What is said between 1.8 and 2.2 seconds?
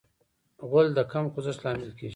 کېږي.